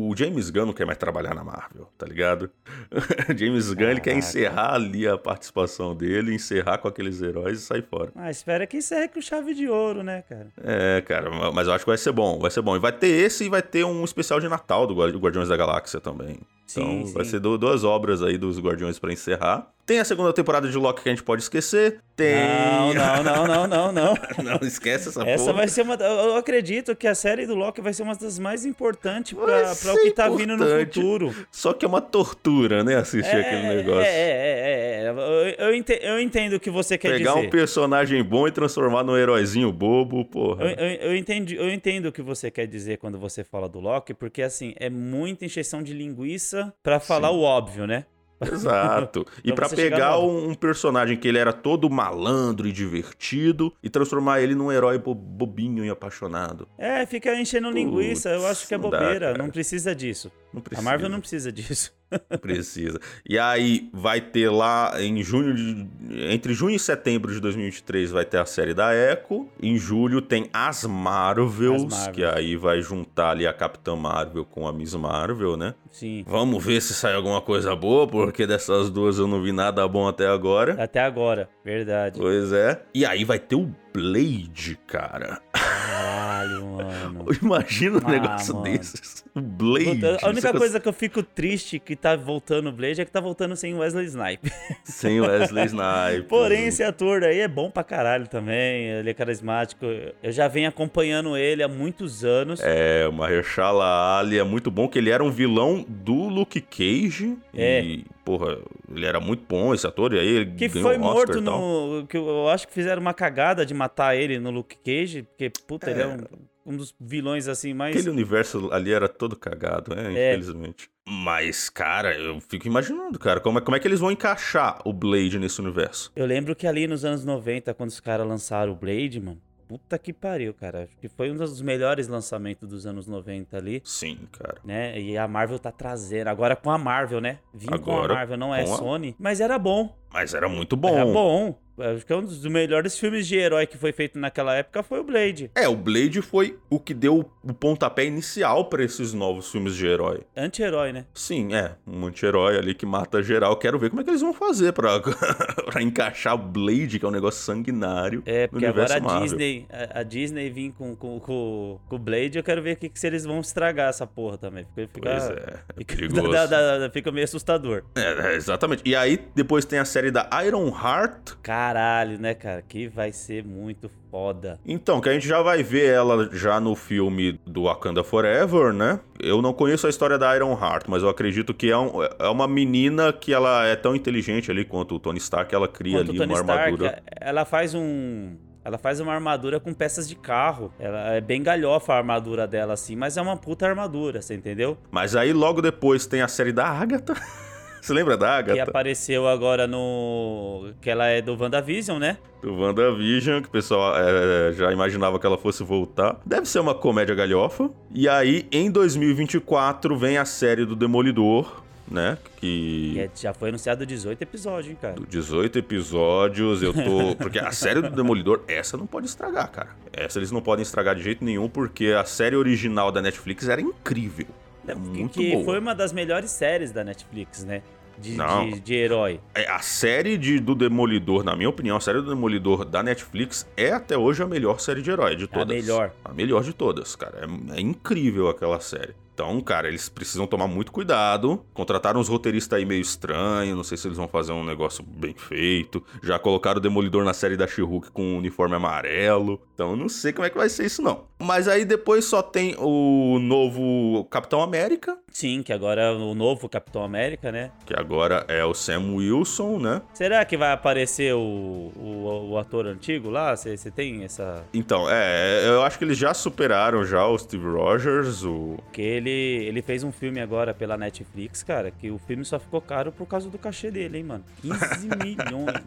[0.10, 2.50] o, James Gunn não quer mais trabalhar na Marvel, tá ligado?
[3.36, 7.84] James Gunn ele quer encerrar ali a participação dele, encerrar com aqueles heróis e sair
[7.84, 8.12] fora.
[8.16, 10.48] Ah, espera que encerre com chave de ouro, né, cara?
[10.64, 12.76] É, cara, mas eu acho que vai ser bom, vai ser bom.
[12.76, 16.00] E vai ter esse e vai ter um especial de Natal do Guardiões da Galáxia
[16.00, 16.40] também.
[16.72, 19.68] Então sim, vai ser duas obras aí dos Guardiões para encerrar.
[19.86, 22.02] Tem a segunda temporada de Loki que a gente pode esquecer.
[22.16, 22.36] Tem.
[22.36, 24.16] Não, não, não, não, não, não.
[24.44, 25.58] não esquece essa Essa porra.
[25.58, 25.94] vai ser uma.
[25.94, 30.04] Eu acredito que a série do Loki vai ser uma das mais importantes para o
[30.04, 31.36] que tá vindo no futuro.
[31.52, 32.96] Só que é uma tortura, né?
[32.96, 34.02] Assistir é, aquele negócio.
[34.02, 35.56] É, é, é.
[35.60, 35.68] é.
[35.68, 37.34] Eu, entendo, eu entendo o que você quer Pegar dizer.
[37.34, 40.66] Pegar um personagem bom e transformar num heróizinho bobo, porra.
[40.66, 43.80] Eu, eu, eu, entendo, eu entendo o que você quer dizer quando você fala do
[43.80, 47.36] Loki, porque assim, é muita encheção de linguiça para falar Sim.
[47.36, 48.06] o óbvio, né?
[48.42, 49.26] Exato.
[49.44, 54.56] e para pegar um personagem que ele era todo malandro e divertido e transformar ele
[54.56, 56.68] num herói bobinho e apaixonado.
[56.78, 58.30] É, fica enchendo Putz, linguiça.
[58.30, 59.34] Eu acho que é bobeira.
[59.34, 60.32] Dá, não precisa disso.
[60.54, 60.88] Não precisa.
[60.88, 61.94] A Marvel não precisa disso.
[62.40, 63.00] Precisa.
[63.28, 65.88] E aí vai ter lá em junho de,
[66.32, 69.50] entre junho e setembro de 2023 vai ter a série da Echo.
[69.62, 74.68] Em julho tem as Marvels, as que aí vai juntar ali a Capitã Marvel com
[74.68, 75.74] a Miss Marvel, né?
[75.96, 76.26] Sim.
[76.28, 80.06] Vamos ver se sai alguma coisa boa, porque dessas duas eu não vi nada bom
[80.10, 80.76] até agora.
[80.78, 82.20] Até agora, verdade.
[82.20, 82.82] Pois é.
[82.94, 85.40] E aí vai ter o Blade, cara.
[85.54, 87.26] Caralho, mano.
[87.42, 88.66] Imagina um ah, negócio mano.
[88.66, 89.24] desses.
[89.34, 90.02] O Blade.
[90.22, 93.22] A única coisa que eu fico triste que tá voltando o Blade é que tá
[93.22, 94.52] voltando sem Wesley Snipe.
[94.84, 96.28] Sem Wesley Snipe.
[96.28, 98.90] Porém, esse ator aí é bom pra caralho também.
[98.90, 99.86] Ele é carismático.
[100.22, 102.60] Eu já venho acompanhando ele há muitos anos.
[102.62, 107.38] É, o Mahershala Ali é muito bom, que ele era um vilão do Luke Cage.
[107.54, 107.82] É.
[107.82, 108.58] E, porra,
[108.90, 110.14] ele era muito bom esse ator.
[110.14, 112.06] E aí ele Que foi morto no...
[112.08, 115.90] Que eu acho que fizeram uma cagada de matar ele no Luke Cage, porque, puta,
[115.90, 115.94] é.
[115.94, 116.18] ele é um
[116.66, 117.96] um dos vilões assim mais.
[117.96, 120.14] Aquele universo ali era todo cagado, né?
[120.14, 120.32] É.
[120.32, 120.90] Infelizmente.
[121.08, 124.92] Mas, cara, eu fico imaginando, cara, como é, como é que eles vão encaixar o
[124.92, 126.12] Blade nesse universo?
[126.16, 129.98] Eu lembro que ali nos anos 90, quando os caras lançaram o Blade, mano, Puta
[129.98, 130.84] que pariu, cara.
[130.84, 133.82] Acho que foi um dos melhores lançamentos dos anos 90 ali.
[133.84, 134.58] Sim, cara.
[134.64, 135.00] Né?
[135.00, 136.28] E a Marvel tá trazendo.
[136.28, 137.40] Agora com a Marvel, né?
[137.54, 138.68] Vim Agora, com a Marvel, não é a...
[138.68, 139.16] Sony.
[139.18, 139.96] Mas era bom.
[140.12, 140.90] Mas era muito bom.
[140.90, 141.60] Era bom.
[141.78, 145.00] Acho que é um dos melhores filmes de herói que foi feito naquela época foi
[145.00, 145.52] o Blade.
[145.56, 149.86] É, o Blade foi o que deu o pontapé inicial para esses novos filmes de
[149.86, 150.22] herói.
[150.36, 151.06] Anti-herói, né?
[151.14, 151.76] Sim, é.
[151.86, 153.58] Um anti-herói ali que mata geral.
[153.58, 155.00] Quero ver como é que eles vão fazer pra,
[155.72, 158.24] pra encaixar o Blade, que é um negócio sanguinário.
[158.26, 159.24] É, porque agora a Marvel.
[159.24, 162.90] Disney, a, a, Disney vir com, com, com, com o Blade, eu quero ver que,
[162.90, 164.66] que se eles vão estragar essa porra também.
[164.76, 167.84] Fica, fica, pois é, é fica, da, da, da, fica meio assustador.
[167.96, 168.82] É, é, exatamente.
[168.86, 171.36] E aí, depois tem a série da Iron Heart.
[171.66, 172.62] Caralho, né, cara?
[172.62, 174.60] Que vai ser muito foda.
[174.64, 179.00] Então, que a gente já vai ver ela já no filme do Wakanda Forever, né?
[179.20, 182.30] Eu não conheço a história da Iron Heart, mas eu acredito que é, um, é
[182.30, 186.12] uma menina que ela é tão inteligente ali quanto o Tony Stark, ela cria quanto
[186.12, 187.04] ali uma Stark, armadura.
[187.20, 190.72] Ela faz um ela faz uma armadura com peças de carro.
[190.80, 194.78] Ela é bem galhofa a armadura dela, assim, mas é uma puta armadura, você entendeu?
[194.92, 197.14] Mas aí logo depois tem a série da Agatha.
[197.86, 198.56] Você lembra da Agatha?
[198.56, 200.72] Que apareceu agora no.
[200.82, 202.18] Que ela é do WandaVision, né?
[202.42, 206.20] Do WandaVision, que o pessoal é, já imaginava que ela fosse voltar.
[206.26, 207.70] Deve ser uma comédia galhofa.
[207.94, 212.18] E aí, em 2024, vem a série do Demolidor, né?
[212.38, 212.98] Que.
[212.98, 214.96] É, já foi anunciado 18 episódios, hein, cara?
[215.08, 217.16] 18 episódios, eu tô.
[217.22, 219.70] Porque a série do Demolidor, essa não pode estragar, cara.
[219.94, 223.62] Essa eles não podem estragar de jeito nenhum, porque a série original da Netflix era
[223.62, 224.26] incrível.
[224.68, 225.46] É muito que boa.
[225.46, 227.62] foi uma das melhores séries da Netflix, né?
[227.98, 229.22] De, de, de, herói.
[229.34, 233.48] É, a série de, do Demolidor, na minha opinião, a série do Demolidor da Netflix
[233.56, 235.44] é até hoje a melhor série de herói de todas.
[235.44, 235.92] A melhor.
[236.04, 237.22] A melhor de todas, cara.
[237.22, 238.94] É, é incrível aquela série.
[239.16, 241.46] Então, cara, eles precisam tomar muito cuidado.
[241.54, 245.16] Contrataram uns roteiristas aí meio estranhos, não sei se eles vão fazer um negócio bem
[245.16, 245.82] feito.
[246.04, 247.62] Já colocaram o Demolidor na série da she
[247.94, 249.42] com um uniforme amarelo.
[249.54, 251.06] Então, não sei como é que vai ser isso não.
[251.18, 254.98] Mas aí depois só tem o novo Capitão América.
[255.10, 257.52] Sim, que agora é o novo Capitão América, né?
[257.66, 259.82] Que agora é o Sam Wilson, né?
[259.94, 263.34] Será que vai aparecer o, o, o ator antigo lá?
[263.34, 264.44] Você tem essa.
[264.54, 268.58] Então, é, eu acho que eles já superaram já o Steve Rogers, o.
[268.66, 272.62] Porque ele, ele fez um filme agora pela Netflix, cara, que o filme só ficou
[272.62, 274.24] caro por causa do cachê dele, hein, mano?
[274.42, 275.64] 15 milhões.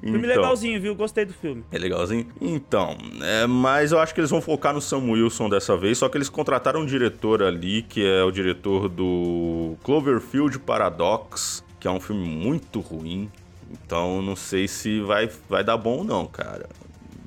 [0.00, 0.94] Filme então, legalzinho, viu?
[0.94, 1.64] Gostei do filme.
[1.70, 2.26] É legalzinho?
[2.40, 6.08] Então, é, mas eu acho que eles vão focar no Sam Wilson dessa vez, só
[6.08, 11.90] que eles contrataram um diretor ali, que é o diretor do Cloverfield Paradox, que é
[11.90, 13.30] um filme muito ruim.
[13.70, 16.68] Então, não sei se vai, vai dar bom não, cara.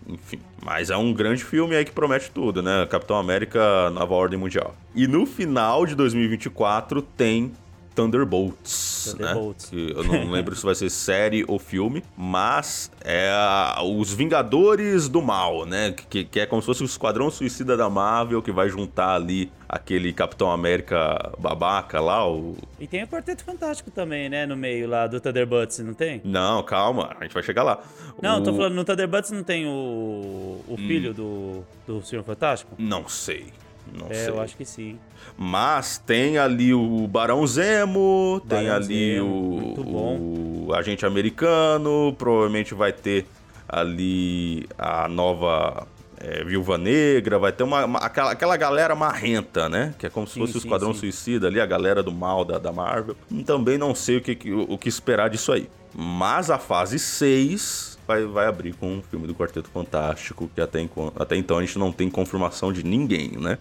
[0.08, 2.86] Enfim, mas é um grande filme aí que promete tudo, né?
[2.90, 4.76] Capitão América, Nova Ordem Mundial.
[4.94, 7.54] E no final de 2024 tem
[7.96, 9.28] Thunderbolts, né?
[9.28, 9.72] Thunderbolts.
[9.72, 9.92] né?
[9.96, 15.22] eu não lembro se vai ser série ou filme, mas é a, os Vingadores do
[15.22, 15.94] Mal, né?
[16.10, 19.52] Que, que é como se fosse o Esquadrão Suicida da Marvel, que vai juntar ali
[19.68, 22.56] aquele Capitão América babaca lá, o...
[22.80, 24.46] E tem o Quarteto Fantástico também, né?
[24.46, 26.22] No meio lá do Thunderbolts, não tem?
[26.24, 27.80] Não, calma, a gente vai chegar lá.
[28.22, 28.44] Não, o...
[28.44, 31.64] tô falando, no Thunderbolts não tem o, o filho hum.
[31.88, 32.76] do, do Senhor Fantástico?
[32.78, 33.48] Não sei.
[33.92, 34.30] Não é, sei.
[34.30, 35.00] eu acho que sim.
[35.38, 42.74] Mas tem ali o Barão Zemo, Barão tem ali Zemo, o, o agente americano, provavelmente
[42.74, 43.26] vai ter
[43.68, 45.88] ali a nova
[46.24, 49.94] é, Viúva Negra, vai ter uma, uma, aquela, aquela galera marrenta, né?
[49.98, 51.02] Que é como se fosse sim, o Esquadrão sim.
[51.02, 53.16] Suicida ali, a galera do mal da, da Marvel.
[53.46, 55.70] Também não sei o que, o, o que esperar disso aí.
[55.94, 60.80] Mas a fase 6 vai, vai abrir com um filme do Quarteto Fantástico, que até,
[61.16, 63.58] até então a gente não tem confirmação de ninguém, né?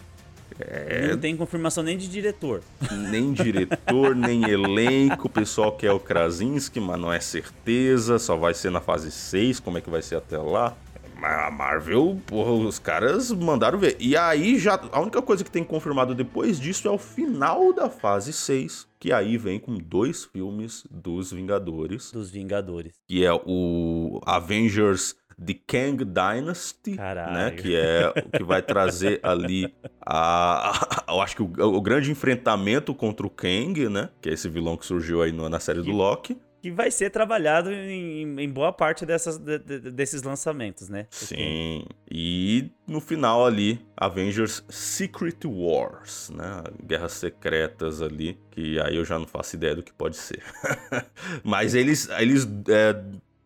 [0.59, 1.09] É...
[1.09, 2.62] Não tem confirmação nem de diretor.
[3.11, 5.27] Nem diretor, nem elenco.
[5.27, 8.19] O pessoal quer o Krasinski, mas não é certeza.
[8.19, 9.61] Só vai ser na fase 6.
[9.61, 10.77] Como é que vai ser até lá?
[11.25, 13.97] A Marvel, porra, os caras mandaram ver.
[14.01, 14.75] E aí já.
[14.91, 18.88] A única coisa que tem confirmado depois disso é o final da fase 6.
[18.99, 22.11] Que aí vem com dois filmes dos Vingadores.
[22.11, 22.95] Dos Vingadores.
[23.07, 27.33] Que é o Avengers The Kang Dynasty, Caralho.
[27.33, 27.51] né?
[27.51, 32.11] Que é o que vai trazer ali a, a, eu acho que o, o, grande
[32.11, 34.09] enfrentamento contra o Kang, né?
[34.21, 36.37] Que é esse vilão que surgiu aí no, na série que, do Loki.
[36.61, 41.07] Que vai ser trabalhado em, em boa parte dessas, de, de, desses lançamentos, né?
[41.11, 41.85] Sim.
[42.11, 46.63] E no final ali, Avengers Secret Wars, né?
[46.85, 50.43] Guerras secretas ali, que aí eu já não faço ideia do que pode ser.
[51.43, 53.03] Mas eles, eles é,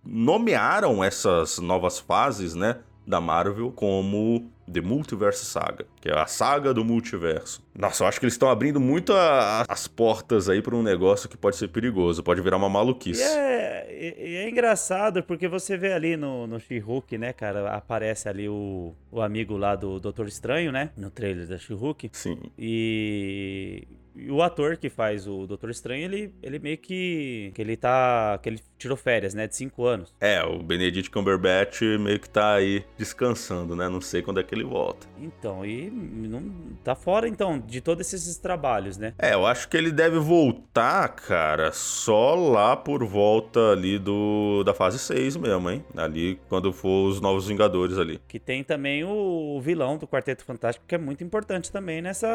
[0.07, 6.75] nomearam essas novas fases, né, da Marvel como The Multiverse Saga, que é a saga
[6.75, 7.65] do multiverso.
[7.75, 11.29] Nossa, eu acho que eles estão abrindo muito a, as portas aí para um negócio
[11.29, 13.23] que pode ser perigoso, pode virar uma maluquice.
[13.23, 18.29] E é, e é engraçado porque você vê ali no, no She-Hulk, né, cara, aparece
[18.29, 22.11] ali o, o amigo lá do Doutor Estranho, né, no trailer da She-Hulk.
[22.13, 22.39] Sim.
[22.59, 27.53] E e o ator que faz o Doutor Estranho, ele, ele meio que.
[27.55, 28.39] que ele tá.
[28.43, 29.47] que ele tirou férias, né?
[29.47, 30.15] De cinco anos.
[30.19, 33.89] É, o Benedict Cumberbatch meio que tá aí descansando, né?
[33.89, 35.07] Não sei quando é que ele volta.
[35.19, 36.43] Então, e não
[36.83, 39.15] tá fora, então, de todos esses trabalhos, né?
[39.19, 44.75] É, eu acho que ele deve voltar, cara, só lá por volta ali do da
[44.75, 45.85] fase 6 mesmo, hein?
[45.97, 48.21] Ali quando for os Novos Vingadores ali.
[48.27, 52.29] Que tem também o vilão do Quarteto Fantástico, que é muito importante também nessa.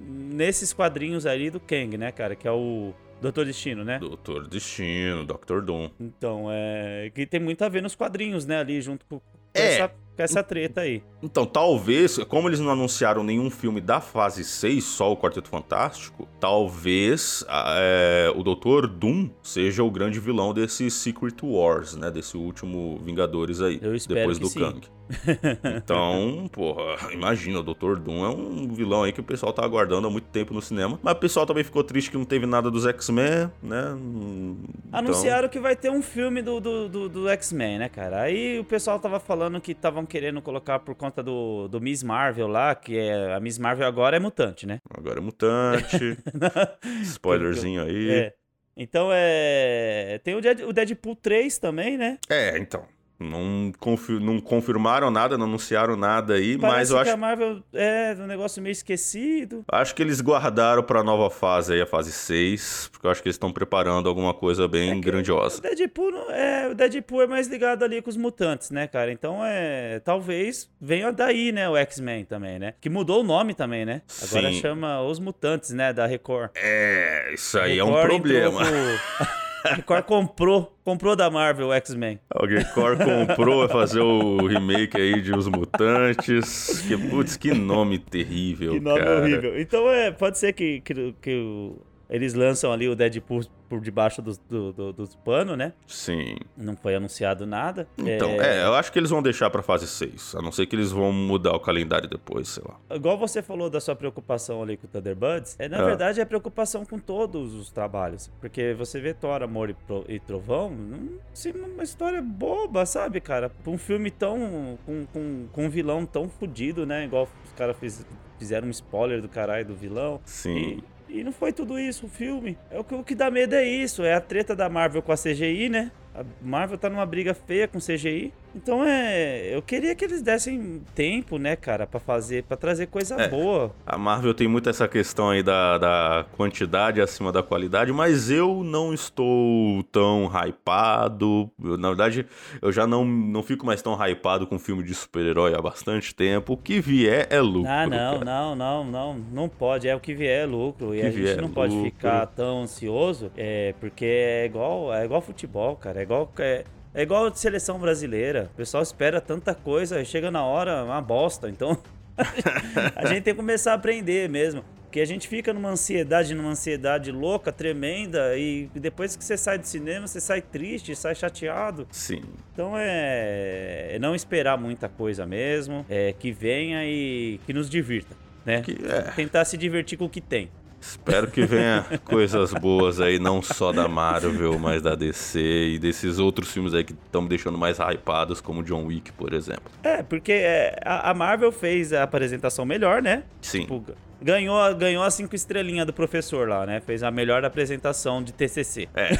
[0.00, 2.34] nesses quadrinhos ali do Kang, né, cara?
[2.34, 3.98] Que é o Doutor Destino, né?
[3.98, 5.90] Doutor Destino, Doctor Doom.
[5.98, 7.10] Então, é.
[7.14, 8.58] Que tem muito a ver nos quadrinhos, né?
[8.58, 9.20] Ali junto com,
[9.54, 9.74] é.
[9.74, 11.02] essa, com essa treta aí.
[11.22, 16.28] Então, talvez, como eles não anunciaram nenhum filme da fase 6, só o Quarteto Fantástico,
[16.38, 22.10] talvez é, o Doutor Doom seja o grande vilão desse Secret Wars, né?
[22.10, 23.78] Desse último Vingadores aí.
[23.82, 24.60] Eu espero depois do sim.
[24.60, 24.80] Kang.
[25.76, 27.98] Então, porra, imagina, o Dr.
[27.98, 30.98] Doom é um vilão aí que o pessoal tá aguardando há muito tempo no cinema.
[31.02, 33.96] Mas o pessoal também ficou triste que não teve nada dos X-Men, né?
[33.96, 34.56] Então...
[34.92, 38.22] Anunciaram que vai ter um filme do, do, do, do X-Men, né, cara?
[38.22, 42.46] Aí o pessoal tava falando que estavam querendo colocar por conta do, do Miss Marvel
[42.46, 43.34] lá, que é.
[43.34, 44.80] A Miss Marvel agora é mutante, né?
[44.90, 46.18] Agora é mutante.
[47.02, 48.10] Spoilerzinho aí.
[48.10, 48.34] É.
[48.76, 50.20] Então é.
[50.24, 52.18] Tem o Deadpool 3 também, né?
[52.28, 52.86] É, então.
[53.18, 57.16] Não, confir não confirmaram nada, não anunciaram nada aí, Parece mas eu que acho, a
[57.16, 59.64] Marvel é um negócio meio esquecido.
[59.70, 63.28] acho que eles guardaram pra nova fase aí, a fase 6, porque eu acho que
[63.28, 65.58] eles estão preparando alguma coisa bem É que grandiosa.
[65.58, 69.12] O Deadpool, não- é, o Deadpool é mais ligado ali com os mutantes, né, cara?
[69.12, 70.00] Então é.
[70.00, 72.74] Talvez venha daí, né, o X-Men também, né?
[72.80, 74.02] Que mudou o nome também, né?
[74.28, 74.60] Agora Sim.
[74.60, 76.50] chama Os Mutantes, né, da Record.
[76.56, 78.60] É, isso aí é um Record problema.
[79.64, 82.20] A Record comprou, comprou da Marvel o X-Men.
[82.30, 86.84] Alguém Core comprou, vai fazer o remake aí de Os Mutantes.
[86.86, 89.20] Que, putz, que nome terrível, Que nome cara.
[89.20, 89.60] horrível.
[89.60, 91.78] Então é, pode ser que, que, que o-
[92.10, 93.40] eles lançam ali o Deadpool
[93.74, 95.72] por debaixo dos do, do, dos panos, né?
[95.86, 96.36] Sim.
[96.56, 97.88] Não foi anunciado nada.
[97.98, 98.64] Então, é...
[98.64, 100.34] eu acho que eles vão deixar pra fase 6.
[100.36, 102.76] A não ser que eles vão mudar o calendário depois, sei lá.
[102.94, 105.84] Igual você falou da sua preocupação ali com o Thunderbirds, é, na Ah.
[105.84, 108.30] verdade é preocupação com todos os trabalhos.
[108.40, 113.20] Porque você vê Thor, Amor e, Pro- e Trovão, não, assim, uma história boba, sabe,
[113.20, 113.50] cara?
[113.66, 114.78] Um filme tão.
[114.86, 117.04] com, com, com um vilão tão fodido, né?
[117.04, 118.06] Igual os caras fiz-
[118.38, 120.20] fizeram um spoiler do caralho do vilão.
[120.24, 120.56] Sim.
[120.56, 122.58] E, e não foi tudo isso o filme.
[122.70, 124.02] É o que, o que dá medo é isso.
[124.02, 125.92] É a treta da Marvel com a CGI, né?
[126.14, 128.32] A Marvel tá numa briga feia com CGI.
[128.54, 129.54] Então é.
[129.54, 133.28] Eu queria que eles dessem tempo, né, cara, pra fazer, pra trazer coisa É.
[133.28, 133.74] boa.
[133.86, 138.62] A Marvel tem muito essa questão aí da, da quantidade acima da qualidade, mas eu
[138.62, 141.50] não estou tão hypado.
[141.62, 142.26] Eu, na verdade,
[142.62, 146.52] eu já não, não fico mais tão hypado com filme de super-herói há bastante tempo.
[146.52, 147.70] O que vier é lucro.
[147.70, 148.24] Ah, não, cara.
[148.24, 149.14] não, não, não.
[149.32, 149.88] Não pode.
[149.88, 150.94] É o que vier é lucro.
[150.94, 151.90] E a gente vier é não pode lucro.
[151.90, 156.00] ficar tão ansioso, é, porque é igual, é igual futebol, cara.
[156.00, 156.30] É igual.
[156.38, 158.48] É, é igual de seleção brasileira.
[158.54, 161.48] O pessoal espera tanta coisa, e chega na hora, uma bosta.
[161.48, 161.76] Então,
[162.96, 164.64] a gente tem que começar a aprender mesmo.
[164.84, 169.58] Porque a gente fica numa ansiedade, numa ansiedade louca, tremenda, e depois que você sai
[169.58, 171.84] do cinema, você sai triste, sai chateado.
[171.90, 172.22] Sim.
[172.52, 178.14] Então é, é não esperar muita coisa mesmo, é que venha e que nos divirta,
[178.46, 178.62] né?
[178.62, 179.02] Que- é.
[179.16, 180.48] Tentar se divertir com o que tem.
[180.86, 186.18] Espero que venha coisas boas aí, não só da Marvel, mas da DC e desses
[186.18, 189.64] outros filmes aí que estão me deixando mais hypados, como John Wick, por exemplo.
[189.82, 193.24] É, porque é, a, a Marvel fez a apresentação melhor, né?
[193.40, 193.60] Sim.
[193.60, 193.82] Tipo,
[194.20, 196.80] ganhou, ganhou a cinco estrelinhas do professor lá, né?
[196.80, 198.88] Fez a melhor apresentação de TCC.
[198.94, 199.10] É.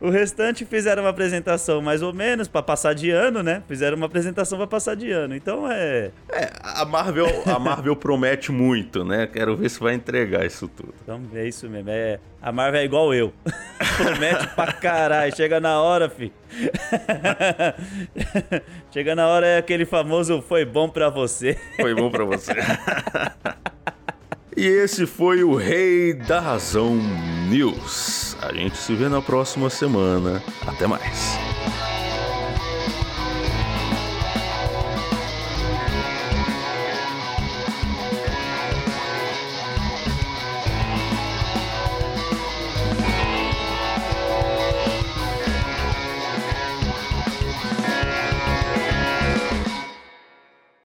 [0.00, 3.62] o restante fizeram uma apresentação mais ou menos pra passar de ano, né?
[3.68, 5.34] Fizeram uma apresentação pra passar de ano.
[5.34, 9.26] Então é, É, a Marvel, a Marvel promete muito, né?
[9.26, 10.94] Quero ver se vai entregar isso tudo.
[11.02, 11.90] Então é isso mesmo.
[11.90, 13.32] É, a Marvel é igual eu.
[13.96, 15.34] Promete pra caralho.
[15.34, 16.30] Chega na hora, fi.
[18.92, 21.58] Chega na hora é aquele famoso foi bom pra você.
[21.80, 22.52] Foi bom pra você.
[24.54, 26.96] e esse foi o Rei da Razão
[27.48, 28.36] News.
[28.42, 30.42] A gente se vê na próxima semana.
[30.66, 31.38] Até mais.